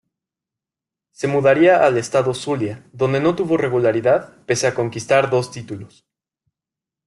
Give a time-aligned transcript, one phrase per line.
[1.11, 6.07] Se mudaría al estado Zulia, donde no tuvo regularidad, pese a conquistar dos títulos.